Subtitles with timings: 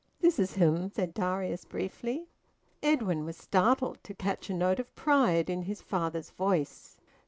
[0.19, 2.25] "This is him," said Darius briefly.
[2.81, 6.97] Edwin was startled to catch a note of pride in his father's voice.